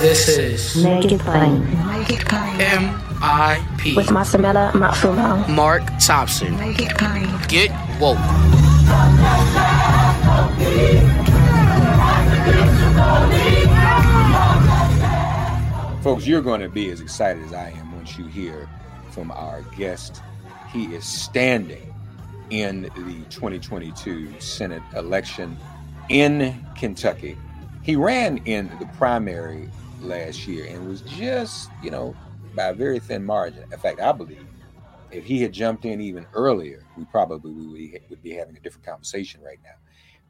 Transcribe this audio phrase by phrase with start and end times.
[0.00, 1.64] This is Make it plain.
[1.86, 2.60] Make it plain.
[2.60, 3.96] M.I.P.
[3.96, 5.48] With Masamela Matfumo.
[5.48, 6.54] Mark Thompson.
[6.58, 7.26] Make it plain.
[7.48, 8.18] Get woke.
[16.02, 18.68] Folks, you're going to be as excited as I am once you hear
[19.10, 20.22] from our guest.
[20.70, 21.94] He is standing
[22.50, 25.56] in the 2022 Senate election
[26.10, 27.38] in Kentucky.
[27.82, 29.70] He ran in the primary
[30.06, 32.14] last year and was just, you know,
[32.54, 33.64] by a very thin margin.
[33.70, 34.46] In fact, I believe
[35.10, 37.52] if he had jumped in even earlier, we probably
[38.08, 39.74] would be having a different conversation right now.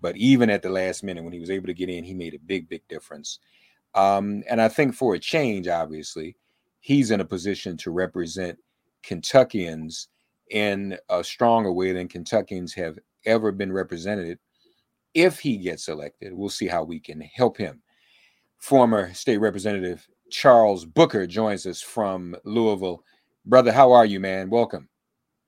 [0.01, 2.35] But even at the last minute, when he was able to get in, he made
[2.35, 3.39] a big, big difference.
[3.95, 6.37] Um, and I think for a change, obviously,
[6.81, 8.59] he's in a position to represent
[9.03, 10.09] Kentuckians
[10.51, 14.39] in a stronger way than Kentuckians have ever been represented.
[15.15, 17.83] If he gets elected, we'll see how we can help him.
[18.67, 23.05] Former state representative Charles Booker joins us from Louisville.
[23.45, 24.51] Brother, how are you, man?
[24.51, 24.89] Welcome.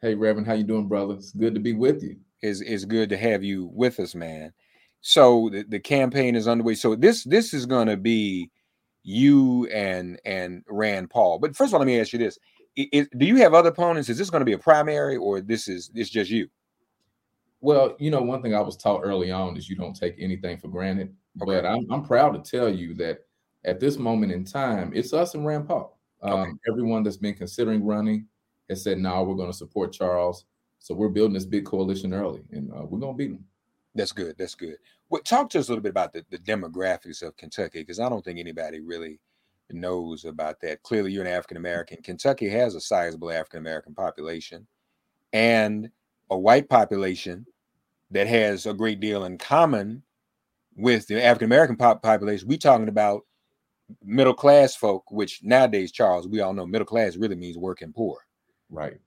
[0.00, 1.14] Hey, Reverend, how you doing, brother?
[1.14, 2.14] It's good to be with you.
[2.42, 4.52] It's, it's good to have you with us, man.
[5.00, 6.76] So the, the campaign is underway.
[6.76, 8.52] So this this is going to be
[9.02, 11.40] you and and Rand Paul.
[11.40, 12.38] But first of all, let me ask you this:
[12.76, 14.08] is, Do you have other opponents?
[14.08, 16.46] Is this going to be a primary, or this is this just you?
[17.60, 20.58] Well, you know, one thing I was taught early on is you don't take anything
[20.58, 21.16] for granted.
[21.40, 21.60] Okay.
[21.60, 23.20] But I'm I'm proud to tell you that
[23.64, 25.98] at this moment in time, it's us and Rand Paul.
[26.22, 26.50] Um, okay.
[26.68, 28.26] Everyone that's been considering running
[28.68, 30.44] has said, "No, we're going to support Charles."
[30.80, 33.44] So we're building this big coalition early, and uh, we're going to beat them.
[33.94, 34.36] That's good.
[34.38, 34.76] That's good.
[35.10, 38.08] Well, talk to us a little bit about the, the demographics of Kentucky, because I
[38.08, 39.20] don't think anybody really
[39.70, 40.82] knows about that.
[40.82, 42.02] Clearly, you're an African American.
[42.02, 44.66] Kentucky has a sizable African American population
[45.32, 45.90] and
[46.30, 47.46] a white population
[48.10, 50.02] that has a great deal in common
[50.78, 52.48] with the African American pop- population.
[52.48, 53.22] We're talking about
[54.02, 58.18] middle class folk, which nowadays, Charles, we all know middle class really means working poor.
[58.70, 58.98] Right.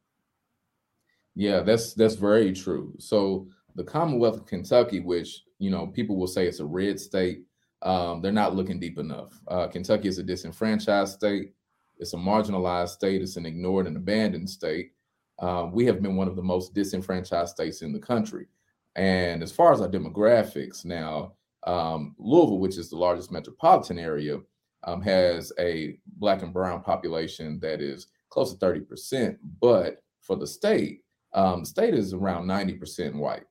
[1.35, 2.93] Yeah, that's that's very true.
[2.99, 7.43] So the Commonwealth of Kentucky, which you know people will say it's a red state,
[7.81, 9.39] um, they're not looking deep enough.
[9.47, 11.53] Uh, Kentucky is a disenfranchised state.
[11.99, 13.21] It's a marginalized state.
[13.21, 14.91] It's an ignored and abandoned state.
[15.39, 18.47] Uh, we have been one of the most disenfranchised states in the country.
[18.95, 24.37] And as far as our demographics now, um, Louisville, which is the largest metropolitan area,
[24.83, 29.37] um, has a black and brown population that is close to 30%.
[29.61, 31.01] But for the state,
[31.33, 33.43] um, the state is around 90% white.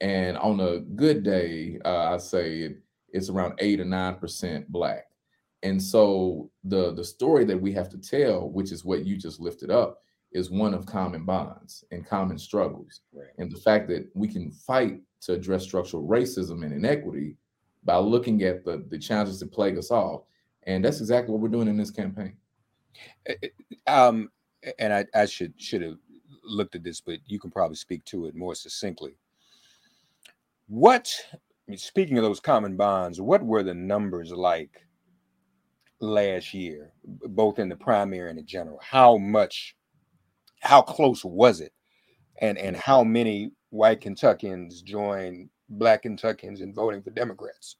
[0.00, 2.76] And on a good day, uh, I say
[3.12, 5.04] it's around eight or nine percent black.
[5.62, 9.40] And so the the story that we have to tell, which is what you just
[9.40, 9.98] lifted up,
[10.32, 13.00] is one of common bonds and common struggles.
[13.12, 13.28] Right.
[13.38, 17.36] And the fact that we can fight to address structural racism and inequity
[17.84, 20.26] by looking at the, the challenges that plague us all.
[20.64, 22.36] And that's exactly what we're doing in this campaign.
[23.26, 23.48] Eh, eh,
[23.86, 24.30] um,
[24.78, 25.96] and I, I should should have
[26.44, 29.16] looked at this, but you can probably speak to it more succinctly.
[30.68, 31.10] What,
[31.76, 34.86] speaking of those common bonds, what were the numbers like
[36.00, 38.78] last year, both in the primary and the general?
[38.82, 39.76] How much
[40.60, 41.72] how close was it,
[42.40, 47.76] and and how many white Kentuckians join black Kentuckians in voting for Democrats?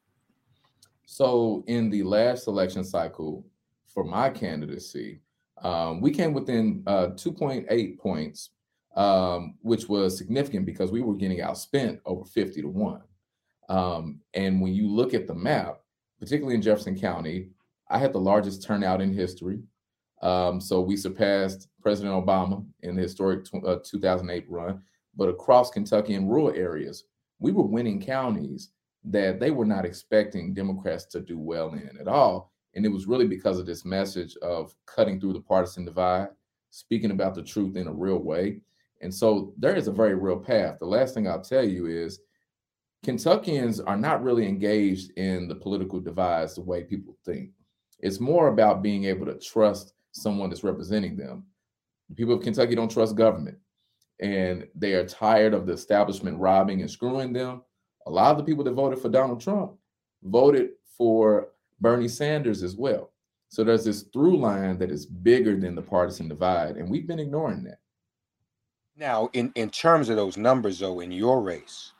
[1.05, 3.45] So in the last election cycle
[3.93, 5.21] for my candidacy,
[5.63, 8.51] um, we came within uh, 2.8 points,
[8.97, 13.03] um, which was significant because we were getting outspent over 50 to 1.
[13.69, 15.81] Um, and when you look at the map,
[16.19, 17.49] particularly in Jefferson County,
[17.89, 19.61] I had the largest turnout in history.
[20.23, 24.83] Um, so we surpassed President Obama in the historic uh, 2008 run.
[25.17, 27.05] But across Kentucky and rural areas,
[27.39, 28.71] we were winning counties
[29.05, 32.53] that they were not expecting Democrats to do well in at all.
[32.75, 36.29] And it was really because of this message of cutting through the partisan divide,
[36.71, 38.61] speaking about the truth in a real way.
[39.01, 40.79] And so there is a very real path.
[40.79, 42.21] The last thing I'll tell you is
[43.03, 47.51] Kentuckians are not really engaged in the political divides the way people think.
[47.99, 51.45] It's more about being able to trust someone that's representing them.
[52.15, 53.56] People of Kentucky don't trust government
[54.20, 57.62] and they are tired of the establishment robbing and screwing them.
[58.06, 59.72] A lot of the people that voted for Donald Trump
[60.22, 61.49] voted for
[61.81, 63.11] Bernie Sanders as well.
[63.49, 67.19] So there's this through line that is bigger than the partisan divide, and we've been
[67.19, 67.81] ignoring that.
[68.96, 71.93] Now, in, in terms of those numbers, though, in your race,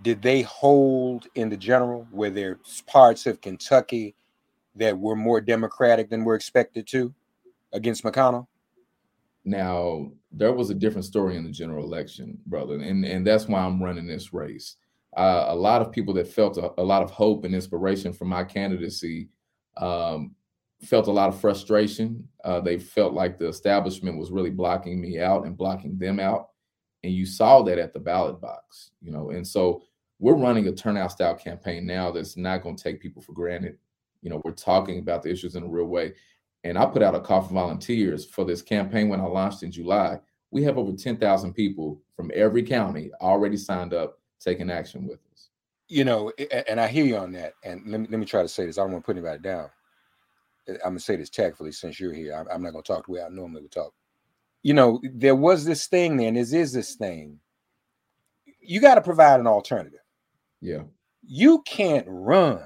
[0.00, 2.08] did they hold in the general?
[2.10, 4.16] Were there parts of Kentucky
[4.74, 7.14] that were more Democratic than were expected to
[7.72, 8.46] against McConnell?
[9.44, 13.60] Now, there was a different story in the general election, brother, and and that's why
[13.60, 14.76] I'm running this race.
[15.16, 18.28] Uh, a lot of people that felt a, a, lot of hope and inspiration from
[18.28, 19.28] my candidacy
[19.76, 20.34] um,
[20.82, 22.26] felt a lot of frustration.
[22.44, 26.48] Uh, they felt like the establishment was really blocking me out and blocking them out,
[27.04, 29.30] and you saw that at the ballot box, you know.
[29.30, 29.82] And so
[30.18, 33.76] we're running a turnout style campaign now that's not going to take people for granted.
[34.22, 36.12] You know, we're talking about the issues in a real way.
[36.64, 39.72] And I put out a call for volunteers for this campaign when I launched in
[39.72, 40.18] July.
[40.50, 45.48] We have over 10,000 people from every county already signed up, taking action with us.
[45.88, 46.32] You know,
[46.68, 47.54] and I hear you on that.
[47.64, 48.78] And let me, let me try to say this.
[48.78, 49.68] I don't want to put anybody down.
[50.68, 52.34] I'm going to say this tactfully since you're here.
[52.34, 53.92] I'm not going to talk the way I normally would talk.
[54.62, 57.40] You know, there was this thing then, there is this thing.
[58.60, 59.98] You got to provide an alternative.
[60.60, 60.82] Yeah.
[61.26, 62.62] You can't run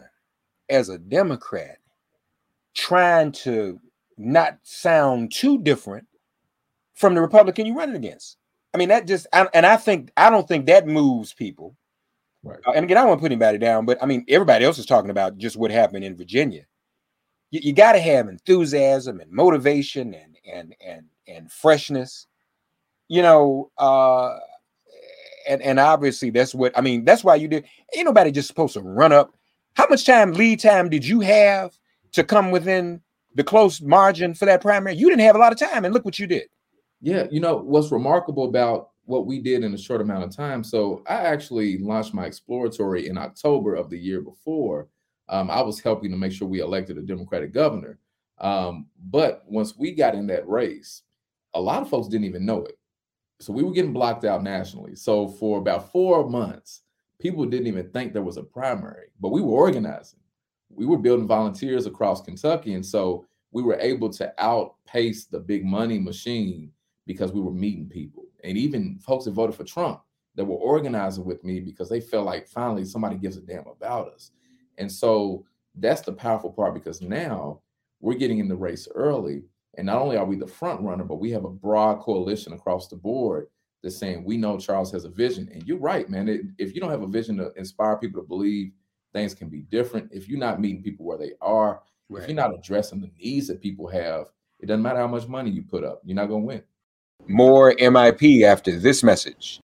[0.69, 1.78] as a Democrat
[2.75, 3.81] trying to
[4.18, 6.06] not sound too different
[6.94, 8.38] from the Republican you're running against.
[8.74, 11.76] I mean, that just, I, and I think, I don't think that moves people.
[12.42, 12.58] Right.
[12.66, 14.78] Uh, and again, I don't want to put anybody down, but I mean, everybody else
[14.78, 16.64] is talking about just what happened in Virginia.
[17.50, 22.26] You, you got to have enthusiasm and motivation and, and, and, and freshness,
[23.08, 24.36] you know, uh,
[25.48, 27.64] and, and obviously that's what, I mean, that's why you did.
[27.94, 29.34] Ain't nobody just supposed to run up.
[29.74, 31.78] How much time lead time did you have
[32.12, 33.00] to come within
[33.36, 36.04] the close margin for that primary, you didn't have a lot of time, and look
[36.04, 36.48] what you did.
[37.02, 40.64] Yeah, you know what's remarkable about what we did in a short amount of time.
[40.64, 44.88] So I actually launched my exploratory in October of the year before.
[45.28, 47.98] Um, I was helping to make sure we elected a Democratic governor.
[48.38, 51.02] Um, but once we got in that race,
[51.54, 52.78] a lot of folks didn't even know it.
[53.38, 54.96] So we were getting blocked out nationally.
[54.96, 56.82] So for about four months,
[57.20, 60.20] people didn't even think there was a primary, but we were organizing
[60.76, 62.75] we were building volunteers across Kentucky.
[62.75, 66.70] And so we were able to outpace the big money machine
[67.06, 68.25] because we were meeting people.
[68.44, 70.03] And even folks that voted for Trump
[70.34, 74.12] that were organizing with me because they felt like finally somebody gives a damn about
[74.12, 74.32] us.
[74.77, 75.44] And so
[75.77, 77.60] that's the powerful part because now
[78.00, 79.44] we're getting in the race early.
[79.79, 82.89] And not only are we the front runner, but we have a broad coalition across
[82.89, 83.46] the board
[83.82, 85.48] that's saying we know Charles has a vision.
[85.53, 86.29] And you're right, man.
[86.29, 88.72] It, if you don't have a vision to inspire people to believe
[89.17, 90.11] things can be different.
[90.13, 92.23] If you're not meeting people where they are, right.
[92.23, 94.27] if you're not addressing the needs that people have,
[94.61, 96.63] it doesn't matter how much money you put up, you're not going to win.
[97.27, 99.61] More MIP after this message.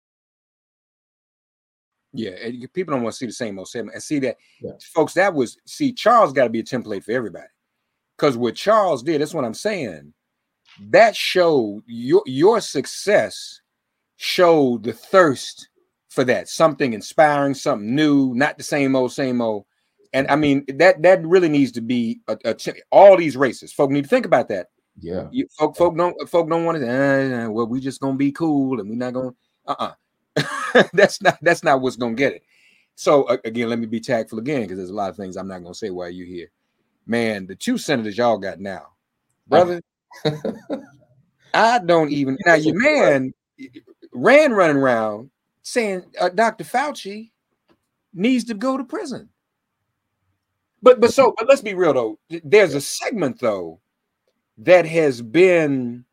[2.13, 2.31] Yeah,
[2.73, 4.71] people don't want to see the same old segment and see that, yeah.
[4.93, 5.13] folks.
[5.13, 7.47] That was see Charles got to be a template for everybody
[8.17, 9.21] because what Charles did.
[9.21, 10.13] That's what I'm saying.
[10.89, 13.61] That showed your your success
[14.15, 15.69] showed the thirst
[16.17, 19.65] for that something inspiring something new not the same old same old.
[20.13, 22.55] And i mean that that really needs to be a, a
[22.89, 24.69] all these races folk need to think about that.
[24.99, 25.27] Yeah.
[25.29, 28.79] You, folk folk don't folk don't want to uh, well we just gonna be cool
[28.79, 29.35] and we're not gonna
[29.67, 29.93] uh-uh.
[30.93, 32.43] That's not that's not what's gonna get it.
[32.95, 35.47] So uh, again let me be tactful again because there's a lot of things i'm
[35.47, 36.49] not gonna say while you're here.
[37.05, 38.87] Man the two senators y'all got now
[39.45, 39.83] brother
[41.53, 43.31] i don't even now your man
[44.13, 45.29] Rand running around
[45.67, 46.63] saying uh, Dr.
[46.63, 47.31] Fauci
[48.13, 49.29] needs to go to prison.
[50.81, 52.19] But but so but let's be real though.
[52.43, 53.79] There's a segment though
[54.59, 56.05] that has been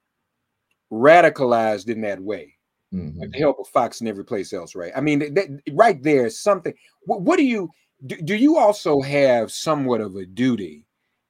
[0.92, 2.54] radicalized in that way
[2.92, 3.18] Mhm.
[3.18, 4.92] with the help of Fox and every place else, right?
[4.94, 6.72] I mean, that, right there is something.
[7.02, 7.70] What, what do you
[8.06, 8.16] do?
[8.16, 10.86] Do you also have somewhat of a duty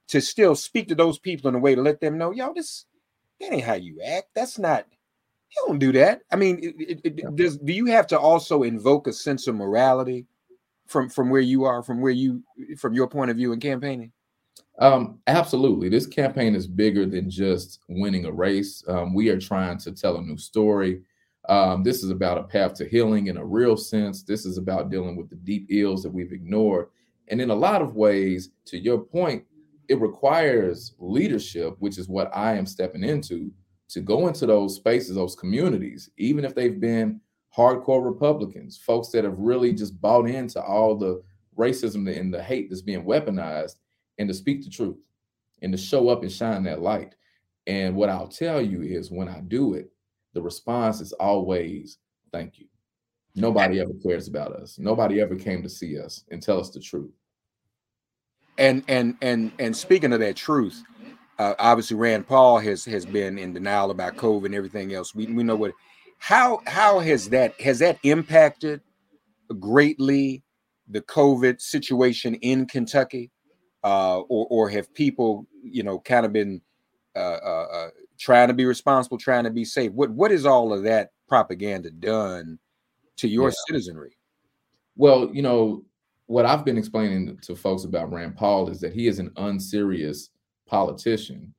[0.09, 2.87] to still speak to those people in a way to let them know, yo, this
[3.41, 4.29] that ain't how you act.
[4.35, 4.87] That's not.
[5.57, 6.23] You don't do that.
[6.31, 9.55] I mean, it, it, it- does do you have to also invoke a sense of
[9.55, 10.27] morality
[10.87, 12.43] from from where you are, from where you,
[12.79, 14.13] from your point of view in campaigning?
[14.81, 15.89] Um, absolutely.
[15.89, 18.83] This campaign is bigger than just winning a race.
[18.89, 21.03] Um, we are trying to tell a new story.
[21.49, 24.23] Um, this is about a path to healing in a real sense.
[24.23, 26.89] This is about dealing with the deep ills that we've ignored.
[27.29, 29.45] And in a lot of ways, to your point,
[29.89, 33.51] it requires leadership, which is what I am stepping into,
[33.89, 37.21] to go into those spaces, those communities, even if they've been
[37.57, 41.23] hardcore Republicans, folks that have really just bought into all the
[41.57, 43.77] racism and the hate that's being weaponized
[44.19, 44.97] and to speak the truth
[45.63, 47.15] and to show up and shine that light.
[47.67, 49.91] And what I'll tell you is when I do it,
[50.35, 51.99] the response is always
[52.33, 52.67] thank you.
[53.37, 54.79] Nobody ever cares about us.
[54.79, 57.11] Nobody ever came to see us and tell us the truth.
[58.59, 60.85] And and and and speaking of that truth,
[61.39, 65.15] uh, obviously Rand Paul has has been in denial about COVID and everything else.
[65.15, 65.73] We we know what
[66.19, 68.81] how how has that has that impacted
[69.59, 70.43] greatly
[70.89, 73.31] the COVID situation in Kentucky,
[73.83, 76.61] uh, or or have people you know kind of been
[77.17, 79.93] uh, uh, uh, trying to be responsible, trying to be safe?
[79.93, 82.59] What what is all of that propaganda done
[83.17, 83.55] to your Yeah.
[83.67, 84.17] citizenry?
[84.97, 85.85] Well, you know,
[86.27, 90.31] what I've been explaining to folks about Rand Paul is that he is an unserious
[90.67, 91.55] politician,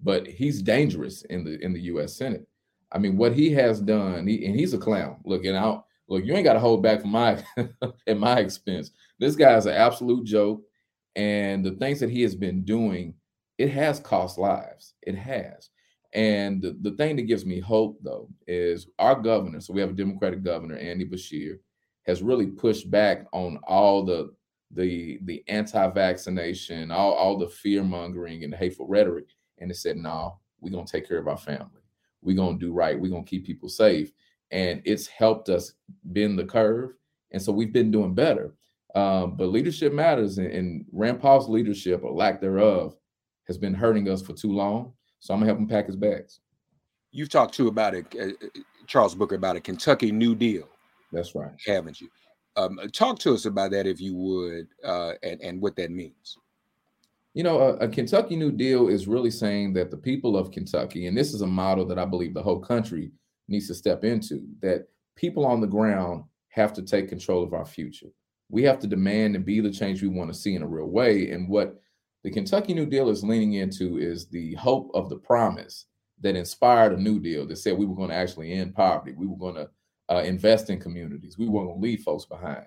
[0.00, 2.14] but he's dangerous in the in the U.S.
[2.14, 2.46] Senate.
[2.92, 5.16] I mean, what he has done, he, and he's a clown.
[5.24, 5.86] Look, and out.
[6.08, 7.42] Look, you ain't got to hold back from my
[8.06, 8.90] at my expense.
[9.18, 10.62] This guy's an absolute joke,
[11.16, 13.14] and the things that he has been doing,
[13.58, 14.94] it has cost lives.
[15.02, 15.70] It has.
[16.12, 19.60] And the, the thing that gives me hope, though, is our governor.
[19.60, 21.58] So we have a Democratic governor, Andy Beshear,
[22.06, 24.32] has really pushed back on all the
[24.74, 29.26] the the anti-vaccination, all, all the fear mongering and the hateful rhetoric,
[29.58, 31.82] and it said, "No, we're gonna take care of our family.
[32.22, 32.98] We're gonna do right.
[32.98, 34.12] We're gonna keep people safe."
[34.50, 35.72] And it's helped us
[36.04, 36.90] bend the curve,
[37.32, 38.54] and so we've been doing better.
[38.94, 42.96] Um, but leadership matters, and, and Rand Paul's leadership or lack thereof
[43.46, 44.92] has been hurting us for too long.
[45.20, 46.40] So I'm gonna help him pack his bags.
[47.10, 50.68] You've talked too about it, uh, uh, Charles Booker, about a Kentucky New Deal.
[51.12, 51.52] That's right.
[51.64, 52.08] haven't you?
[52.56, 56.38] Um, talk to us about that if you would, uh, and and what that means.
[57.34, 61.08] You know, a, a Kentucky New Deal is really saying that the people of Kentucky,
[61.08, 63.10] and this is a model that I believe the whole country
[63.48, 67.64] needs to step into, that people on the ground have to take control of our
[67.64, 68.06] future.
[68.48, 70.86] We have to demand and be the change we want to see in a real
[70.86, 71.32] way.
[71.32, 71.80] And what
[72.22, 75.86] the Kentucky New Deal is leaning into is the hope of the promise
[76.20, 79.12] that inspired a New Deal that said we were going to actually end poverty.
[79.12, 79.68] We were going to
[80.10, 81.38] uh, invest in communities.
[81.38, 82.66] We weren't going to leave folks behind.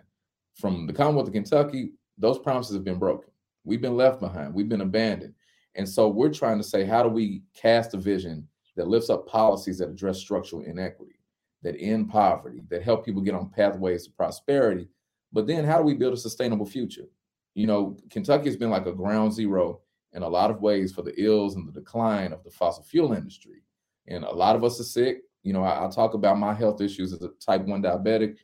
[0.56, 3.30] From the Commonwealth of Kentucky, those promises have been broken.
[3.64, 4.54] We've been left behind.
[4.54, 5.34] We've been abandoned.
[5.76, 9.28] And so we're trying to say, how do we cast a vision that lifts up
[9.28, 11.20] policies that address structural inequity,
[11.62, 14.88] that end poverty, that help people get on pathways to prosperity?
[15.32, 17.08] But then how do we build a sustainable future?
[17.54, 19.82] You know, Kentucky has been like a ground zero
[20.14, 23.14] in a lot of ways for the ills and the decline of the fossil fuel
[23.14, 23.64] industry.
[24.08, 25.20] And a lot of us are sick.
[25.48, 28.36] You know, I, I talk about my health issues as a type 1 diabetic.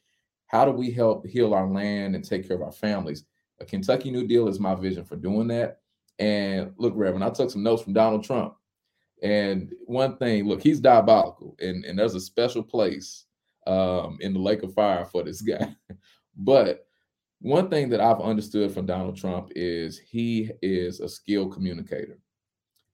[0.47, 3.25] How do we help heal our land and take care of our families?
[3.59, 5.81] A Kentucky New Deal is my vision for doing that.
[6.19, 8.55] And look, Reverend, I took some notes from Donald Trump.
[9.21, 13.25] And one thing, look, he's diabolical, and, and there's a special place
[13.67, 15.75] um, in the lake of fire for this guy.
[16.37, 16.85] but
[17.39, 22.19] one thing that I've understood from Donald Trump is he is a skilled communicator.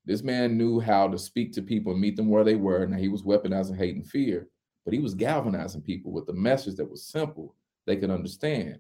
[0.10, 2.84] This man knew how to speak to people and meet them where they were.
[2.88, 4.48] Now he was weaponizing hate and fear,
[4.84, 8.80] but he was galvanizing people with a message that was simple, they could understand.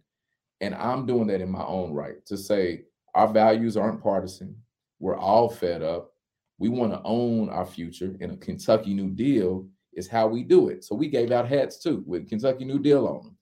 [0.59, 4.55] And I'm doing that in my own right to say our values aren't partisan.
[4.98, 6.13] We're all fed up.
[6.57, 10.69] We want to own our future, and a Kentucky New Deal is how we do
[10.69, 10.83] it.
[10.83, 13.38] So we gave out hats too with Kentucky New Deal on them.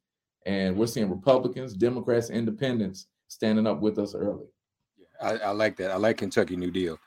[0.45, 4.47] And we're seeing Republicans, Democrats, Independents standing up with us early.
[5.21, 5.91] I, I like that.
[5.91, 6.99] I like Kentucky New Deal.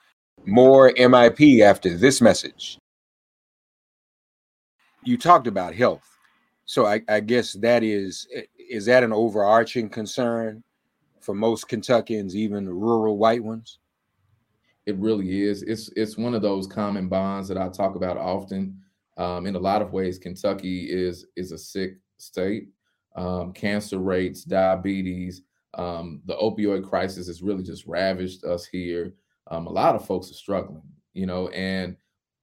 [0.47, 2.79] More MIP after this message.
[5.05, 6.19] You talked about health,
[6.65, 8.27] so I, I guess that is
[8.59, 10.63] is that an overarching concern
[11.21, 13.79] for most Kentuckians, even rural white ones.
[14.87, 15.63] It really is.
[15.63, 18.79] It's it's one of those common bonds that I talk about often.
[19.17, 22.69] Um, in a lot of ways, Kentucky is is a sick state.
[23.17, 25.43] Um, cancer rates, diabetes,
[25.75, 29.15] um, the opioid crisis has really just ravaged us here.
[29.51, 31.97] Um, a lot of folks are struggling, you know, and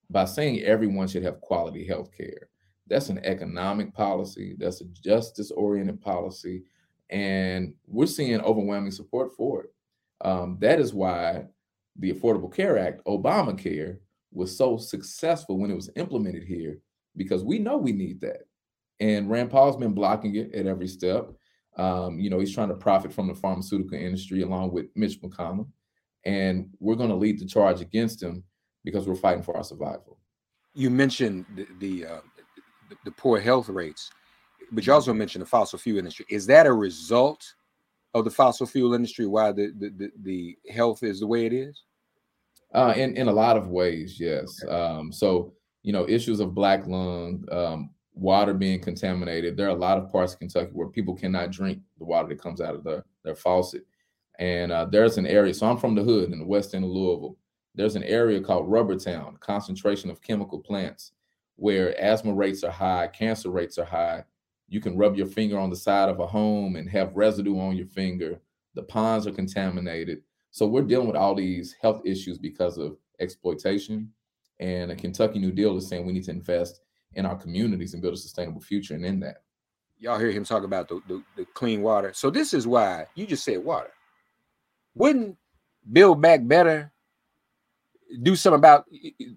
[0.10, 2.50] by saying everyone should have quality health care.
[2.88, 6.64] That's an economic policy, that's a justice oriented policy,
[7.10, 9.74] and we're seeing overwhelming support for it.
[10.22, 11.46] Um, that is why
[11.98, 13.98] the Affordable Care Act, Obamacare,
[14.32, 16.80] was so successful when it was implemented here
[17.16, 18.44] because we know we need that.
[19.00, 21.30] And Rand Paul's been blocking it at every step.
[21.78, 25.68] Um, you know, he's trying to profit from the pharmaceutical industry along with Mitch McConnell.
[26.27, 28.43] And we're going to lead the charge against him
[28.84, 30.19] because we're fighting for our survival.
[30.75, 32.22] You mentioned the the, uh,
[33.05, 34.12] the poor health rates,
[34.72, 36.25] but you also mentioned the fossil fuel industry.
[36.29, 37.43] Is that a result
[38.13, 39.25] of the fossil fuel industry?
[39.25, 41.84] Why the the, the, the health is the way it is?
[42.75, 44.62] Uh, in in a lot of ways, yes.
[44.69, 45.53] Um, so
[45.84, 49.55] you know, issues of black lung, um, water being contaminated.
[49.55, 52.41] There are a lot of parts of Kentucky where people cannot drink the water that
[52.41, 53.86] comes out of their their faucet.
[54.39, 55.53] And uh, there's an area.
[55.53, 57.38] So I'm from the hood in the west end of Louisville.
[57.75, 61.12] There's an area called Rubber Town, concentration of chemical plants,
[61.56, 64.24] where asthma rates are high, cancer rates are high.
[64.67, 67.77] You can rub your finger on the side of a home and have residue on
[67.77, 68.39] your finger.
[68.74, 70.24] The ponds are contaminated.
[70.51, 74.12] So we're dealing with all these health issues because of exploitation.
[74.60, 76.82] And a Kentucky New Deal is saying we need to invest
[77.13, 78.96] in our communities and build a sustainable future.
[78.96, 79.44] And in that,
[80.00, 82.12] y'all hear him talk about the, the, the clean water.
[82.13, 83.91] So this is why you just said water.
[84.98, 85.38] Wouldn't
[85.92, 86.92] Build Back Better
[88.24, 88.86] do something about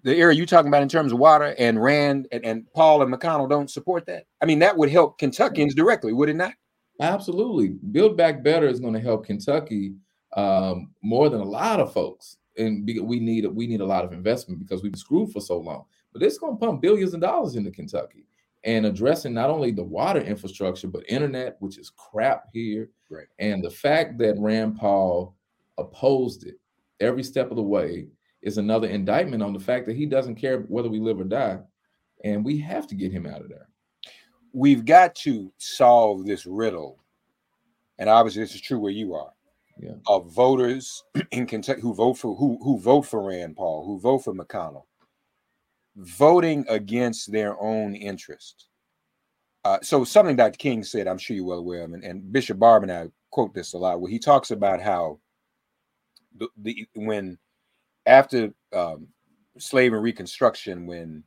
[0.03, 3.13] the area you're talking about in terms of water and Rand and, and Paul and
[3.13, 4.25] McConnell don't support that?
[4.41, 6.53] I mean, that would help Kentuckians directly, would it not?
[6.99, 7.69] Absolutely.
[7.91, 9.95] Build Back Better is going to help Kentucky
[10.33, 12.37] um, more than a lot of folks.
[12.57, 15.57] And we need we need a lot of investment because we've been screwed for so
[15.57, 15.85] long.
[16.11, 18.25] But it's going to pump billions of dollars into Kentucky
[18.63, 22.89] and addressing not only the water infrastructure but internet, which is crap here.
[23.09, 23.27] Right.
[23.39, 25.35] And the fact that Rand Paul
[25.81, 26.55] opposed it
[26.99, 28.07] every step of the way
[28.41, 31.59] is another indictment on the fact that he doesn't care whether we live or die,
[32.23, 33.67] and we have to get him out of there.
[34.53, 36.99] We've got to solve this riddle,
[37.99, 39.31] and obviously this is true where you are
[39.81, 39.93] yeah.
[40.07, 44.19] of voters in Kentucky who vote for who who vote for Rand Paul, who vote
[44.19, 44.85] for McConnell,
[45.95, 48.67] voting against their own interest.
[49.63, 50.57] Uh, so something Dr.
[50.57, 53.53] King said, I'm sure you're well aware of, and, and Bishop Barber and I quote
[53.53, 55.19] this a lot, where he talks about how
[56.37, 57.37] the, the when
[58.05, 59.07] after um,
[59.57, 61.23] slave and Reconstruction, when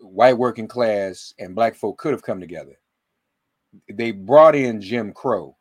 [0.00, 2.78] white working class and black folk could have come together,
[3.92, 5.56] they brought in Jim Crow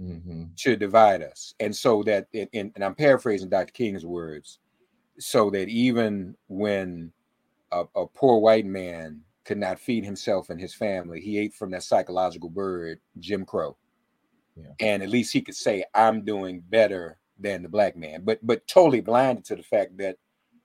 [0.00, 0.44] mm-hmm.
[0.56, 1.54] to divide us.
[1.60, 3.72] And so that, and, and I'm paraphrasing Dr.
[3.72, 4.58] King's words,
[5.18, 7.12] so that even when
[7.72, 11.70] a, a, poor white man could not feed himself and his family, he ate from
[11.72, 13.76] that psychological bird, Jim Crow.
[14.56, 14.70] Yeah.
[14.80, 18.66] And at least he could say, I'm doing better than the black man, but but
[18.66, 20.16] totally blinded to the fact that,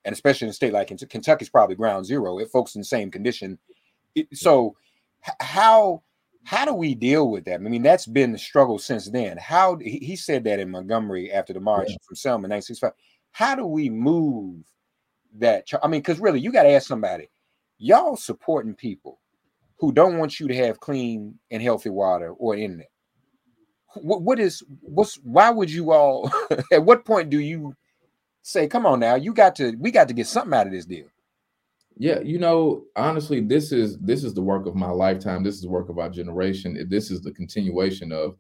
[0.06, 2.86] and especially in a state like Kentucky Kentucky's probably ground zero, if folks in the
[2.86, 3.58] same condition.
[4.34, 4.76] so
[5.40, 6.04] how
[6.44, 7.56] how do we deal with that?
[7.56, 9.38] I mean, that's been the struggle since then.
[9.38, 11.98] How he said that in Montgomery after the march yeah.
[12.06, 12.92] from Selma, 1965.
[13.32, 14.66] How do we move
[15.40, 15.66] that?
[15.82, 17.30] I mean, because really, you got to ask somebody.
[17.78, 19.20] Y'all supporting people
[19.78, 22.92] who don't want you to have clean and healthy water or internet.
[23.96, 26.32] What, what is what's why would you all?
[26.72, 27.76] at what point do you
[28.44, 30.86] say, "Come on now, you got to we got to get something out of this
[30.86, 31.08] deal"?
[31.98, 35.44] Yeah, you know, honestly, this is this is the work of my lifetime.
[35.44, 36.88] This is the work of our generation.
[36.90, 38.38] This is the continuation of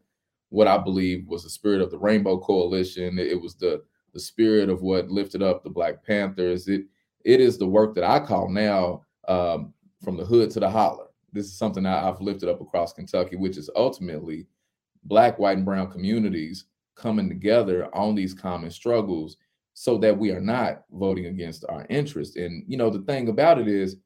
[0.49, 3.19] what I believe was the spirit of the Rainbow Coalition.
[3.19, 6.67] It was the the spirit of what lifted up the Black Panthers.
[6.67, 6.85] It
[7.25, 11.07] it is the work that I call now um, from the hood to the holler.
[11.31, 14.47] This is something I, I've lifted up across Kentucky, which is ultimately
[15.05, 19.37] Black, white, and brown communities coming together on these common struggles
[19.73, 22.35] so that we are not voting against our interest.
[22.35, 23.97] And you know, the thing about it is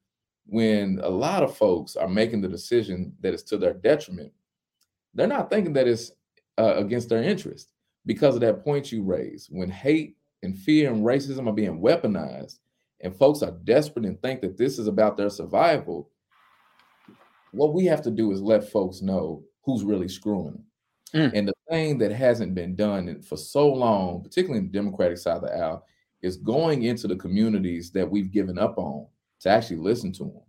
[0.45, 4.31] when a lot of folks are making the decision that is to their detriment,
[5.13, 6.12] they're not thinking that it's
[6.57, 7.73] uh, against their interest
[8.05, 9.47] because of that point you raise.
[9.51, 12.60] When hate and fear and racism are being weaponized,
[13.01, 16.10] and folks are desperate and think that this is about their survival,
[17.51, 20.63] what we have to do is let folks know who's really screwing them.
[21.13, 21.31] Mm.
[21.33, 25.37] And the thing that hasn't been done for so long, particularly in the Democratic side
[25.37, 25.85] of the aisle,
[26.21, 29.07] is going into the communities that we've given up on
[29.39, 30.41] to actually listen to them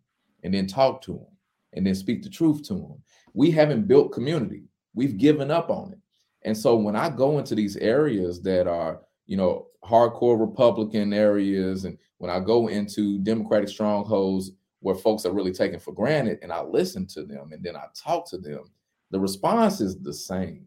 [0.42, 1.26] and then talk to them
[1.74, 3.02] and then speak the truth to them.
[3.34, 4.64] We haven't built community.
[4.94, 5.98] We've given up on it.
[6.42, 11.84] And so when I go into these areas that are, you know, hardcore Republican areas,
[11.84, 16.52] and when I go into Democratic strongholds where folks are really taken for granted, and
[16.52, 18.64] I listen to them and then I talk to them,
[19.10, 20.66] the response is the same.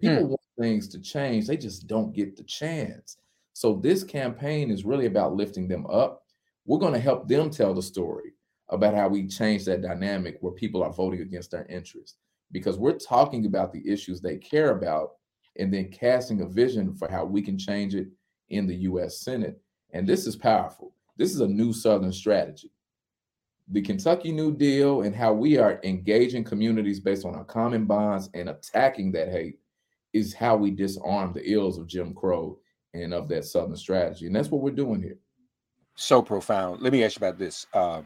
[0.00, 0.28] People hmm.
[0.28, 3.16] want things to change, they just don't get the chance.
[3.52, 6.22] So this campaign is really about lifting them up.
[6.64, 8.32] we're going to help them tell the story
[8.68, 12.16] about how we change that dynamic where people are voting against their interests
[12.52, 15.12] because we're talking about the issues they care about
[15.58, 18.08] and then casting a vision for how we can change it
[18.50, 19.60] in the US Senate.
[19.92, 20.94] And this is powerful.
[21.16, 22.70] This is a new Southern strategy.
[23.72, 28.28] The Kentucky New Deal and how we are engaging communities based on our common bonds
[28.34, 29.58] and attacking that hate
[30.12, 32.58] is how we disarm the ills of Jim Crow
[32.92, 34.26] and of that Southern strategy.
[34.26, 35.16] And that's what we're doing here.
[35.94, 36.82] So profound.
[36.82, 38.02] Let me ask you about this: uh,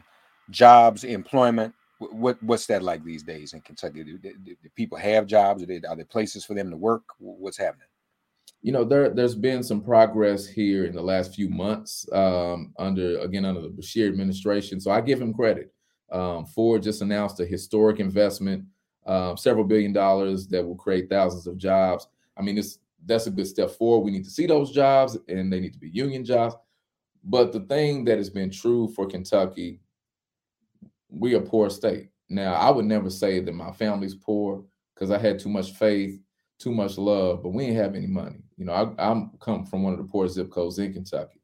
[0.49, 1.73] jobs, employment.
[1.99, 4.05] What what's that like these days in Kentucky?
[4.05, 5.63] Do, do, do people have jobs?
[5.63, 7.03] Are, they, are there places for them to work?
[7.17, 7.87] What's happening?
[8.61, 13.19] You know, there there's been some progress here in the last few months um, under
[13.19, 14.79] again under the Beshear administration.
[14.79, 15.73] So I give him credit.
[16.11, 18.65] Um, Ford just announced a historic investment,
[19.05, 22.07] uh, several billion dollars that will create thousands of jobs.
[22.37, 24.05] I mean, it's that's a good step forward.
[24.05, 26.55] We need to see those jobs, and they need to be union jobs.
[27.23, 29.81] But the thing that has been true for Kentucky,
[31.09, 32.09] we are poor state.
[32.29, 36.19] Now, I would never say that my family's poor because I had too much faith,
[36.59, 38.43] too much love, but we ain't have any money.
[38.57, 41.39] You know, I, I'm come from one of the poor zip codes in Kentucky.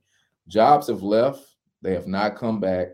[0.48, 2.88] Jobs have left; they have not come back.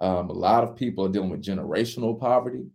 [0.00, 2.66] Um, a lot of people are dealing with generational poverty,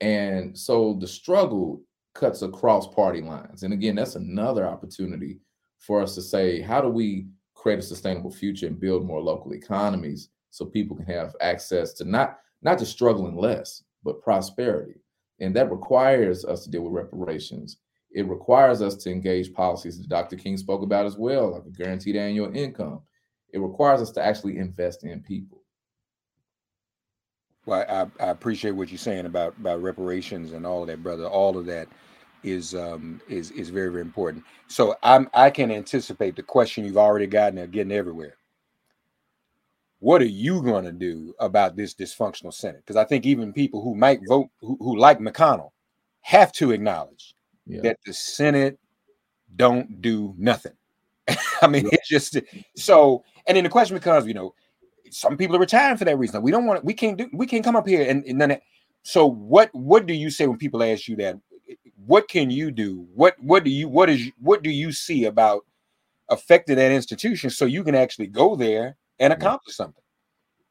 [0.00, 1.82] and so the struggle
[2.14, 3.62] cuts across party lines.
[3.62, 5.38] And again, that's another opportunity
[5.78, 9.52] for us to say, how do we create a sustainable future and build more local
[9.52, 15.00] economies so people can have access to not not just struggling less, but prosperity.
[15.40, 17.78] And that requires us to deal with reparations.
[18.12, 20.36] It requires us to engage policies that Dr.
[20.36, 23.02] King spoke about as well, like a guaranteed annual income.
[23.52, 25.62] It requires us to actually invest in people.
[27.66, 31.26] Well, I, I appreciate what you're saying about about reparations and all of that, brother.
[31.26, 31.88] All of that
[32.42, 34.44] is um, is is very very important.
[34.66, 38.36] So I'm I can anticipate the question you've already gotten are getting everywhere.
[40.00, 42.80] What are you going to do about this dysfunctional Senate?
[42.80, 45.70] Because I think even people who might vote who, who like McConnell
[46.22, 47.34] have to acknowledge
[47.70, 47.80] yeah.
[47.82, 48.78] that the Senate
[49.56, 50.72] don't do nothing.
[51.62, 51.90] I mean, yeah.
[51.92, 52.38] it's just
[52.76, 53.24] so.
[53.46, 54.54] And then the question becomes, you know,
[55.10, 56.42] some people are retiring for that reason.
[56.42, 56.84] We don't want.
[56.84, 57.28] We can't do.
[57.32, 58.60] We can't come up here and, and then.
[59.02, 59.74] So what?
[59.74, 61.38] What do you say when people ask you that?
[62.06, 63.06] what can you do?
[63.14, 65.64] What what do you what is what do you see about
[66.28, 70.02] affecting that institution so you can actually go there and accomplish something?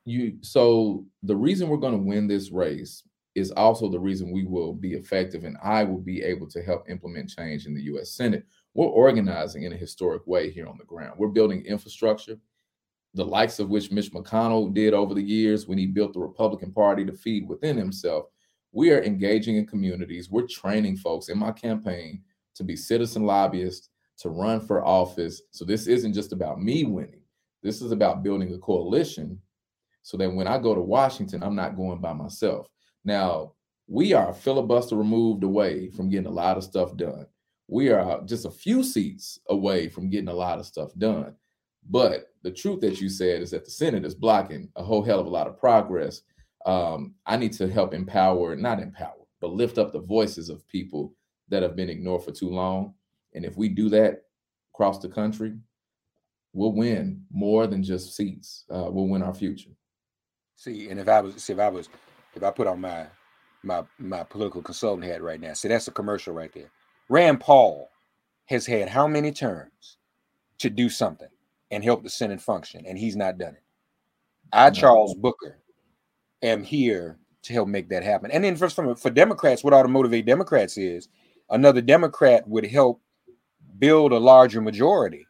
[0.06, 3.04] You so the reason we're going to win this race
[3.40, 6.90] is also the reason we will be effective and I will be able to help
[6.90, 8.46] implement change in the US Senate.
[8.74, 11.16] We're organizing in a historic way here on the ground.
[11.18, 12.38] We're building infrastructure,
[13.16, 16.72] the likes of which Mitch McConnell did over the years when he built the Republican
[16.72, 18.26] Party to feed within himself
[18.72, 20.30] we are engaging in communities.
[20.30, 22.22] We're training folks in my campaign
[22.56, 25.42] to be citizen lobbyists, to run for office.
[25.52, 27.22] So this isn't just about me winning.
[27.64, 29.40] This is about building a coalition
[30.04, 32.68] so that when I go to Washington, I'm not going by myself.
[33.10, 33.54] Now,
[33.88, 37.26] we are filibuster removed away from getting a lot of stuff done.
[37.68, 41.36] We are just a few seats away from getting a lot of stuff done.
[41.90, 45.20] But the truth that you said is that the Senate is blocking a whole hell
[45.20, 46.22] of a lot of progress
[46.68, 51.16] um, I need to help empower, not empower, but lift up the voices of people
[51.48, 52.94] that have been ignored for too long.
[53.34, 54.24] And if we do that
[54.74, 55.56] across the country,
[56.54, 58.66] we'll win more than just seats.
[58.70, 59.72] Uh, we'll win our future.
[60.58, 61.90] See, and if I was, see, if I was,
[62.36, 63.08] if I put on my
[63.64, 66.72] my my political consultant hat right now, see, that's a commercial right there.
[67.10, 67.90] Rand Paul
[68.46, 69.98] has had how many terms
[70.60, 71.30] to do something
[71.72, 73.64] and help the Senate function, and he's not done it.
[74.52, 75.60] I, Charles Booker,
[76.42, 78.32] am here to help make that happen.
[78.32, 81.08] And then for, for, for Democrats, what ought to motivate Democrats is
[81.50, 83.02] another Democrat would help
[83.78, 85.26] build a larger majority.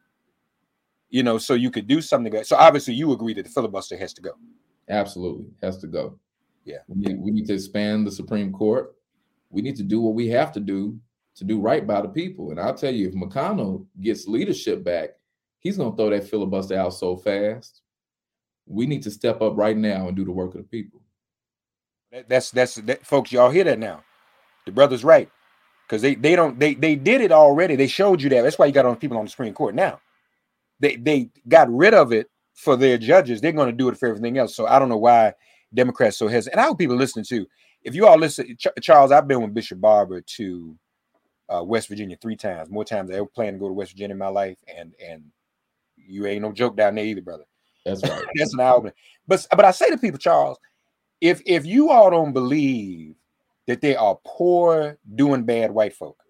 [1.09, 2.43] You know, so you could do something.
[2.43, 4.31] So obviously, you agree that the filibuster has to go.
[4.89, 6.19] Absolutely, has to go.
[6.69, 8.95] Yeah, we need, we need to expand the Supreme Court.
[9.49, 10.99] We need to do what we have to do
[11.35, 12.51] to do right by the people.
[12.51, 15.11] And I'll tell you, if McConnell gets leadership back,
[15.59, 17.81] he's going to throw that filibuster out so fast
[18.69, 21.01] we need to step up right now and do the work of the people.
[22.27, 23.31] that's that's that, folks.
[23.31, 24.03] Y'all hear that now?
[24.65, 25.29] The brother's right
[25.87, 27.75] because they they don't they they did it already.
[27.75, 28.43] They showed you that.
[28.43, 29.99] That's why you got on people on the Supreme Court now.
[30.79, 33.41] They they got rid of it for their judges.
[33.41, 34.55] They're going to do it for everything else.
[34.55, 35.33] So I don't know why
[35.73, 36.55] Democrats so hesitant.
[36.55, 37.47] And I hope people listen to.
[37.83, 40.77] If you all listen, Ch- Charles, I've been with Bishop Barber to
[41.49, 44.13] uh, West Virginia three times, more times I ever plan to go to West Virginia
[44.13, 45.23] in my life, and and
[45.97, 47.45] you ain't no joke down there either, brother.
[47.85, 48.25] That's right.
[48.35, 48.91] That's an album.
[49.27, 50.57] But but I say to people, Charles,
[51.21, 53.15] if if you all don't believe
[53.67, 56.21] that they are poor, doing bad white folk,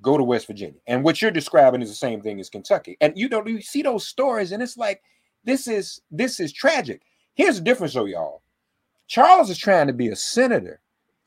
[0.00, 0.80] go to West Virginia.
[0.86, 2.96] And what you're describing is the same thing as Kentucky.
[3.00, 5.02] And you know, you see those stories, and it's like
[5.44, 7.02] this is this is tragic.
[7.34, 8.42] Here's the difference, though, y'all.
[9.06, 10.80] Charles is trying to be a senator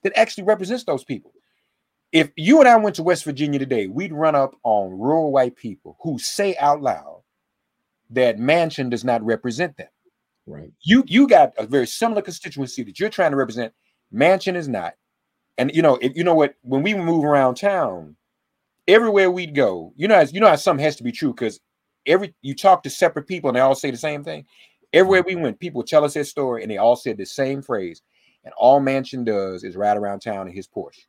[0.03, 1.33] that actually represents those people.
[2.11, 5.55] If you and I went to West Virginia today, we'd run up on rural white
[5.55, 7.21] people who say out loud
[8.09, 9.87] that Manchin does not represent them.
[10.47, 10.71] Right.
[10.81, 13.71] You you got a very similar constituency that you're trying to represent.
[14.11, 14.95] Manchin is not.
[15.59, 18.15] And you know, if you know what, when we move around town,
[18.87, 21.59] everywhere we'd go, you know, as you know how some has to be true because
[22.07, 24.45] every you talk to separate people and they all say the same thing.
[24.93, 28.01] Everywhere we went, people tell us their story and they all said the same phrase.
[28.43, 31.05] And all Manchin does is ride around town in his Porsche.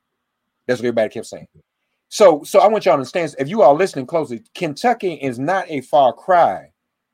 [0.67, 1.49] That's what everybody kept saying.
[2.09, 3.35] So, so I want y'all to understand.
[3.39, 6.73] If you are listening closely, Kentucky is not a far cry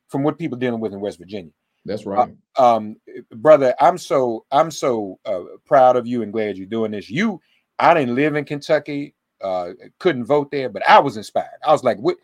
[0.08, 1.52] from what people dealing with in West Virginia.
[1.84, 2.34] That's right.
[2.56, 2.96] Uh, um,
[3.30, 7.08] brother, I'm so I'm so uh, proud of you and glad you're doing this.
[7.08, 7.40] You,
[7.78, 11.60] I didn't live in Kentucky, uh, couldn't vote there, but I was inspired.
[11.64, 12.16] I was like, what?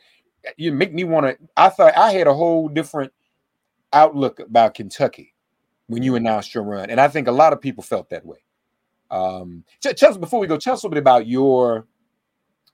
[0.57, 1.37] You make me want to.
[1.57, 3.13] I thought I had a whole different
[3.93, 5.35] outlook about Kentucky
[5.87, 8.39] when you announced your run, and I think a lot of people felt that way.
[9.11, 10.57] Um, us before we go.
[10.57, 11.87] Tell us a little bit about your.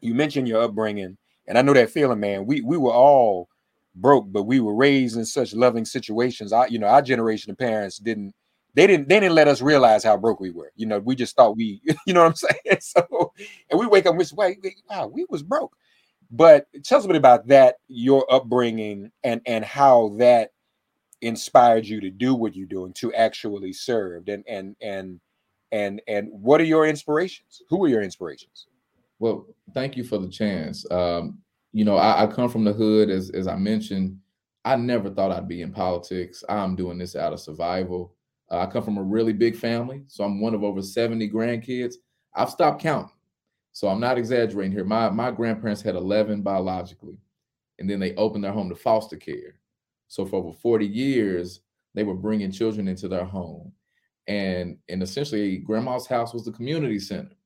[0.01, 1.17] You mentioned your upbringing,
[1.49, 2.47] and I know that feeling, man.
[2.47, 3.49] We we were all
[3.97, 6.53] broke, but we were raised in such loving situations.
[6.53, 8.35] I, you know, our generation of parents didn't
[8.75, 10.73] they didn't they didn't let us realize how broke we were.
[10.77, 12.79] You know, we just thought we, you know what I'm saying?
[12.81, 13.33] So
[13.71, 15.75] and we wake up and we say, wait, wow, we was broke.
[16.31, 20.51] But tell us a bit about that, your upbringing and and how that
[21.23, 25.21] inspired you to do what you're doing to actually serve and and and
[25.73, 27.63] and and what are your inspirations?
[27.69, 28.67] Who are your inspirations?
[29.19, 30.89] Well, thank you for the chance.
[30.91, 31.39] Um,
[31.73, 34.19] you know, I, I, come from the hood, as as I mentioned.
[34.65, 36.45] I never thought I'd be in politics.
[36.49, 38.15] I'm doing this out of survival.
[38.51, 41.95] Uh, I come from a really big family, so I'm one of over 70 grandkids.
[42.35, 43.15] I've stopped counting,
[43.73, 44.85] so I'm not exaggerating here.
[44.85, 47.19] My my grandparents had 11 biologically,
[47.79, 49.58] and then they opened their home to foster care.
[50.09, 51.61] So for over 40 years,
[51.95, 53.73] they were bringing children into their home,
[54.27, 57.37] and and essentially, grandma's house was the community center.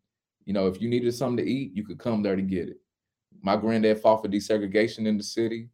[0.44, 2.78] You know, if you needed something to eat, you could come there to get it
[3.42, 5.68] my granddad fought for desegregation in the city,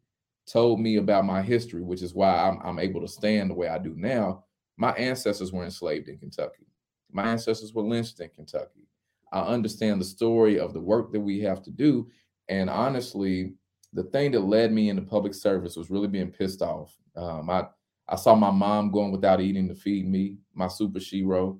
[0.47, 3.67] told me about my history, which is why I'm, I'm able to stand the way
[3.67, 4.45] I do now.
[4.77, 6.65] My ancestors were enslaved in Kentucky.
[7.11, 8.87] My ancestors were lynched in Kentucky.
[9.31, 12.09] I understand the story of the work that we have to do.
[12.47, 13.53] And honestly,
[13.93, 16.95] the thing that led me into public service was really being pissed off.
[17.15, 17.67] Um, I,
[18.07, 21.59] I saw my mom going without eating to feed me, my super shero.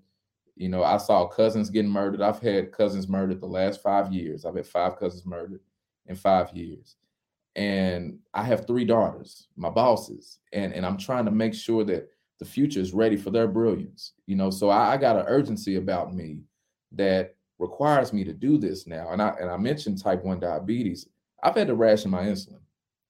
[0.55, 2.21] You know, I saw cousins getting murdered.
[2.21, 4.45] I've had cousins murdered the last five years.
[4.45, 5.61] I've had five cousins murdered
[6.07, 6.97] in five years.
[7.55, 12.09] And I have three daughters, my bosses, and, and I'm trying to make sure that
[12.39, 14.13] the future is ready for their brilliance.
[14.27, 16.43] You know, so I, I got an urgency about me
[16.93, 19.11] that requires me to do this now.
[19.11, 21.07] And I and I mentioned type 1 diabetes.
[21.43, 22.59] I've had to ration my insulin.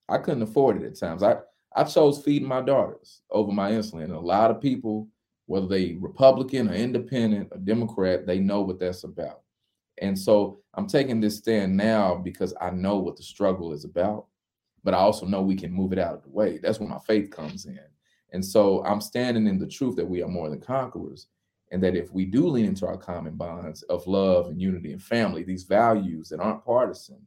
[0.07, 1.23] I couldn't afford it at times.
[1.23, 1.37] I
[1.75, 4.05] I chose feeding my daughters over my insulin.
[4.05, 5.07] And a lot of people,
[5.45, 9.41] whether they Republican or independent or Democrat, they know what that's about.
[10.01, 14.27] And so I'm taking this stand now because I know what the struggle is about,
[14.83, 16.57] but I also know we can move it out of the way.
[16.57, 17.79] That's where my faith comes in.
[18.31, 21.27] And so I'm standing in the truth that we are more than conquerors.
[21.71, 25.03] And that if we do lean into our common bonds of love and unity and
[25.03, 27.21] family, these values that aren't partisan,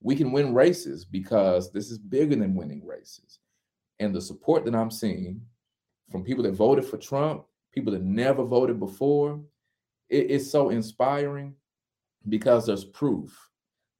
[0.00, 3.40] we can win races because this is bigger than winning races.
[3.98, 5.40] And the support that I'm seeing
[6.10, 9.40] from people that voted for Trump, people that never voted before,
[10.08, 11.54] it, it's so inspiring
[12.28, 13.36] because there's proof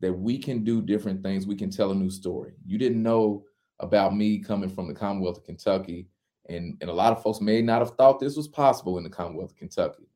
[0.00, 1.46] that we can do different things.
[1.46, 2.52] We can tell a new story.
[2.64, 3.44] You didn't know
[3.80, 6.08] about me coming from the Commonwealth of Kentucky,
[6.48, 9.10] and, and a lot of folks may not have thought this was possible in the
[9.10, 10.08] Commonwealth of Kentucky.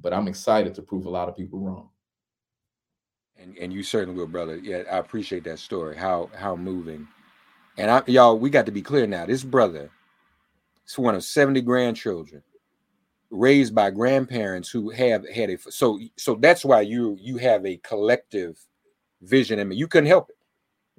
[0.00, 1.90] But I'm excited to prove a lot of people wrong.
[3.40, 4.58] And and you certainly will, brother.
[4.58, 5.96] Yeah, I appreciate that story.
[5.96, 7.08] How how moving.
[7.78, 9.24] And I, y'all, we got to be clear now.
[9.24, 9.90] This brother
[10.86, 12.42] is one of 70 grandchildren
[13.30, 17.76] raised by grandparents who have had a so so that's why you you have a
[17.78, 18.58] collective
[19.22, 20.36] vision I mean you couldn't help it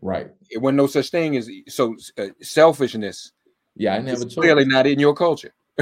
[0.02, 3.34] right it wasn't no such thing as so uh, selfishness
[3.76, 5.54] yeah i never clearly not in your culture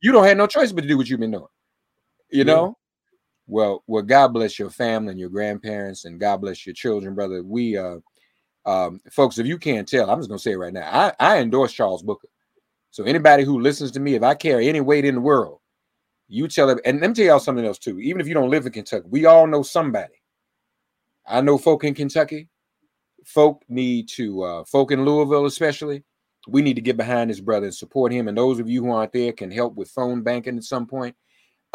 [0.00, 1.46] you don't have no choice but to do what you've been doing
[2.30, 2.44] you yeah.
[2.44, 2.78] know
[3.46, 7.42] well well god bless your family and your grandparents and god bless your children brother
[7.42, 7.96] we uh
[8.64, 11.38] um folks if you can't tell i'm just gonna say it right now i i
[11.38, 12.28] endorse charles booker
[12.96, 15.60] so anybody who listens to me, if I carry any weight in the world,
[16.28, 16.80] you tell them.
[16.86, 18.00] And let me tell y'all something else too.
[18.00, 20.14] Even if you don't live in Kentucky, we all know somebody.
[21.26, 22.48] I know folk in Kentucky.
[23.26, 26.04] Folk need to, uh, folk in Louisville especially.
[26.48, 28.28] We need to get behind this brother and support him.
[28.28, 31.14] And those of you who aren't there can help with phone banking at some point.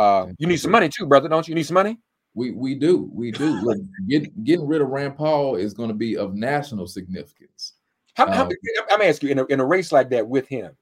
[0.01, 1.51] Uh, you need some money too, brother, don't you?
[1.51, 1.99] You need some money?
[2.33, 3.45] We we do, we do.
[3.61, 7.73] Look, get, getting rid of Rand Paul is going to be of national significance.
[8.15, 8.51] How, how, Um,
[8.89, 10.75] I'm asking you in a, in a race like that with him.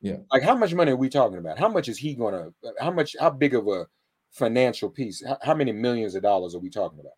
[0.00, 0.18] Yeah.
[0.32, 1.58] Like how much money are we talking about?
[1.58, 2.52] How much is he gonna?
[2.80, 3.14] How much?
[3.20, 3.86] How big of a
[4.30, 5.24] financial piece?
[5.26, 7.12] How, how many millions of dollars are we talking about?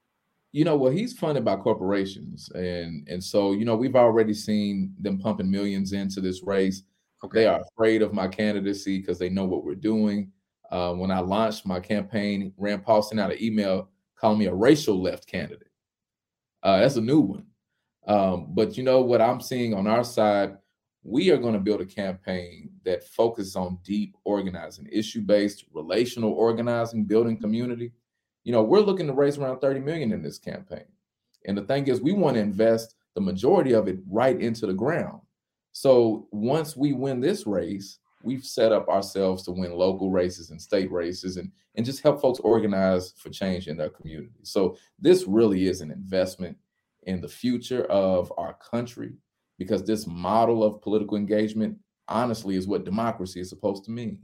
[0.52, 4.94] you know well he's funded by corporations and and so you know we've already seen
[4.98, 6.84] them pumping millions into this race
[7.32, 10.32] they are afraid of my candidacy because they know what we're doing
[10.70, 14.54] uh, when i launched my campaign rand paul sent out an email calling me a
[14.54, 15.68] racial left candidate
[16.62, 17.46] uh, that's a new one
[18.06, 20.56] um, but you know what i'm seeing on our side
[21.04, 27.04] we are going to build a campaign that focuses on deep organizing issue-based relational organizing
[27.04, 27.92] building community
[28.48, 30.86] you know, we're looking to raise around 30 million in this campaign.
[31.44, 34.72] And the thing is, we want to invest the majority of it right into the
[34.72, 35.20] ground.
[35.72, 40.60] So once we win this race, we've set up ourselves to win local races and
[40.60, 44.40] state races and, and just help folks organize for change in their community.
[44.42, 46.56] So this really is an investment
[47.04, 49.14] in the future of our country
[49.58, 51.76] because this model of political engagement,
[52.08, 54.18] honestly, is what democracy is supposed to mean.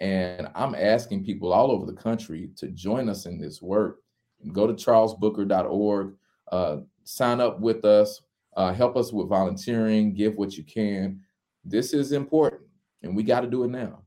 [0.00, 4.00] And I'm asking people all over the country to join us in this work.
[4.52, 6.14] Go to charlesbooker.org,
[6.52, 8.20] uh, sign up with us,
[8.56, 11.20] uh, help us with volunteering, give what you can.
[11.64, 12.62] This is important,
[13.06, 14.02] and we got to do it now.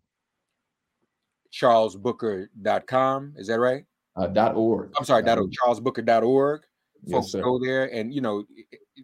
[1.53, 3.85] CharlesBooker.com, is that right?
[4.15, 4.91] Uh, dot .org.
[4.97, 5.51] I'm sorry, dot .org.
[5.51, 6.61] CharlesBooker.org.
[7.03, 7.41] Yes, Folks sir.
[7.41, 8.43] go there, and you know,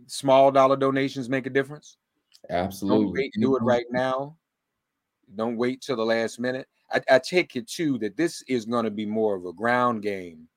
[0.08, 1.98] small dollar donations make a difference.
[2.50, 3.06] Absolutely.
[3.06, 4.38] Don't wait, do it right now.
[5.36, 6.68] Don't wait till the last minute.
[6.92, 10.04] I, I take it too that this is going to be more of a ground
[10.04, 10.48] game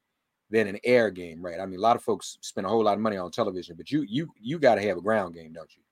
[0.50, 1.60] than an air game, right?
[1.60, 3.90] I mean, a lot of folks spend a whole lot of money on television, but
[3.90, 5.82] you you you got to have a ground game, don't you?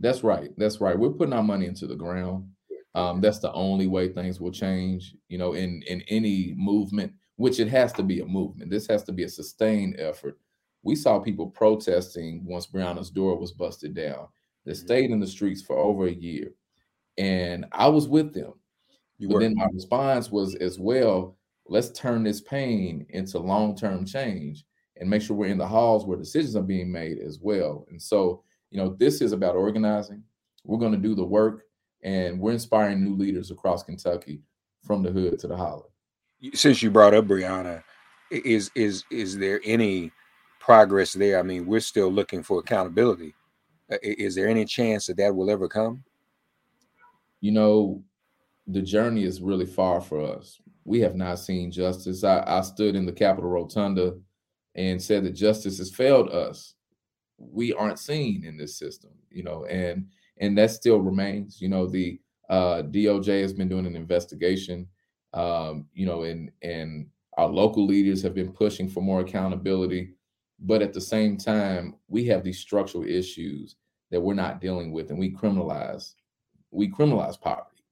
[0.00, 0.50] That's right.
[0.56, 0.98] That's right.
[0.98, 2.48] We're putting our money into the ground.
[2.94, 5.14] Um, that's the only way things will change.
[5.28, 8.70] You know, in in any movement, which it has to be a movement.
[8.70, 10.38] This has to be a sustained effort.
[10.82, 14.28] We saw people protesting once Breonna's door was busted down.
[14.64, 16.54] They stayed in the streets for over a year,
[17.18, 18.54] and I was with them.
[19.18, 19.40] You But were.
[19.40, 21.36] then my response was as well.
[21.66, 24.64] Let's turn this pain into long-term change
[24.96, 27.86] and make sure we're in the halls where decisions are being made as well.
[27.90, 30.24] And so, you know, this is about organizing.
[30.64, 31.64] We're going to do the work,
[32.02, 34.40] and we're inspiring new leaders across Kentucky
[34.84, 35.86] from the hood to the holler.
[36.54, 37.82] Since you brought up Breonna,
[38.30, 40.10] is is is there any
[40.58, 41.38] progress there?
[41.38, 43.34] I mean, we're still looking for accountability.
[43.90, 46.04] Uh, Is there any chance that that will ever come?
[47.40, 48.02] You know,
[48.66, 50.60] the journey is really far for us.
[50.84, 52.24] We have not seen justice.
[52.24, 54.14] I, I stood in the Capitol Rotunda
[54.74, 56.74] and said that justice has failed us.
[57.38, 60.06] We aren't seen in this system, you know, and
[60.38, 61.60] and that still remains.
[61.60, 64.86] You know, the uh, DOJ has been doing an investigation,
[65.32, 67.06] um, you know, and and
[67.38, 70.14] our local leaders have been pushing for more accountability.
[70.60, 73.76] But at the same time, we have these structural issues
[74.10, 76.14] that we're not dealing with, and we criminalize
[76.70, 77.84] we criminalize poverty.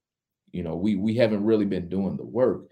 [0.51, 2.69] You know, we we haven't really been doing the work,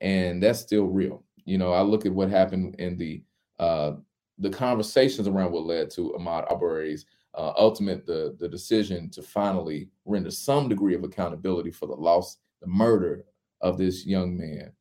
[0.00, 1.22] and that's still real.
[1.44, 3.22] You know, I look at what happened in the
[3.58, 3.92] uh,
[4.38, 9.88] the conversations around what led to Ahmaud Arbery's uh, ultimate the the decision to finally
[10.04, 13.24] render some degree of accountability for the loss, the murder
[13.60, 14.72] of this young man,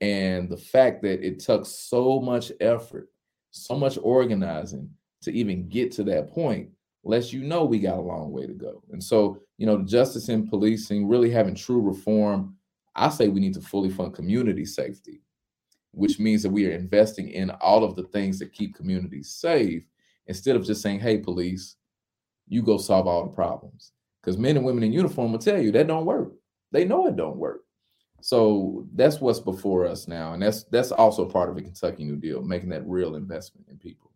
[0.00, 3.08] and the fact that it took so much effort,
[3.50, 4.90] so much organizing
[5.22, 6.70] to even get to that point
[7.06, 8.82] lets you know we got a long way to go.
[8.90, 12.56] And so, you know, justice in policing, really having true reform,
[12.96, 15.22] I say we need to fully fund community safety,
[15.92, 19.84] which means that we are investing in all of the things that keep communities safe
[20.26, 21.76] instead of just saying, hey, police,
[22.48, 23.92] you go solve all the problems.
[24.20, 26.32] Because men and women in uniform will tell you that don't work.
[26.72, 27.62] They know it don't work.
[28.20, 30.32] So that's what's before us now.
[30.32, 33.78] And that's that's also part of the Kentucky New Deal, making that real investment in
[33.78, 34.10] people.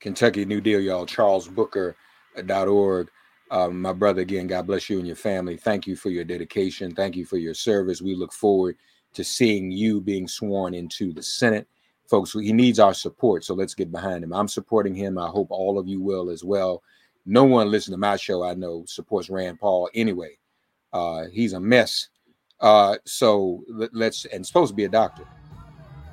[0.00, 1.06] Kentucky New Deal, y'all.
[1.06, 3.10] CharlesBooker.org.
[3.50, 5.56] Um, my brother, again, God bless you and your family.
[5.56, 6.94] Thank you for your dedication.
[6.94, 8.02] Thank you for your service.
[8.02, 8.76] We look forward
[9.14, 11.66] to seeing you being sworn into the Senate.
[12.10, 14.34] Folks, he needs our support, so let's get behind him.
[14.34, 15.16] I'm supporting him.
[15.16, 16.82] I hope all of you will as well.
[17.26, 20.38] No one listening to my show I know supports Rand Paul anyway.
[20.92, 22.08] Uh, he's a mess.
[22.60, 25.24] Uh, so let, let's, and supposed to be a doctor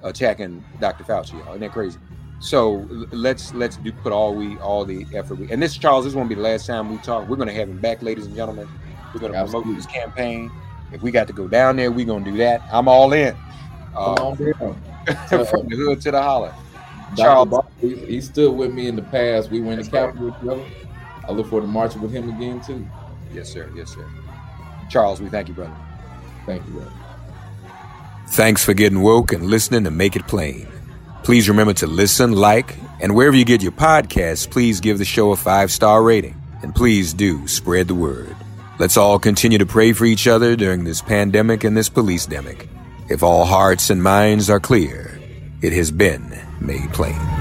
[0.04, 1.04] attacking Dr.
[1.04, 1.50] Fauci, y'all.
[1.50, 2.00] Isn't that crazy?
[2.40, 6.16] So let's let's do put all we all the effort we and this Charles, this
[6.16, 7.30] won't be the last time we talk.
[7.30, 8.68] We're gonna have him back, ladies and gentlemen.
[9.14, 9.76] We're gonna promote Absolutely.
[9.76, 10.52] this campaign.
[10.92, 12.62] If we got to go down there, we're gonna do that.
[12.72, 13.36] I'm all in.
[13.94, 14.76] Come
[15.08, 16.54] Uh, from the hood to the holler.
[17.18, 19.50] Charles, Barr, he, he stood with me in the past.
[19.50, 20.32] We went in the That's right.
[20.36, 20.81] Capitol together.
[21.28, 22.88] I look forward to marching with him again too.
[23.34, 24.06] yes, sir, yes, sir.
[24.90, 25.76] Charles, we thank you, brother.
[26.46, 26.92] Thank you, brother.
[28.30, 30.68] Thanks for getting woke and listening to Make It Plain.
[31.24, 35.32] Please remember to listen, like, and wherever you get your podcasts, please give the show
[35.32, 36.36] a five star rating.
[36.64, 38.36] And please do spread the word.
[38.80, 42.68] Let's all continue to pray for each other during this pandemic and this police demic.
[43.10, 45.20] If all hearts and minds are clear,
[45.62, 47.41] it has been made plain.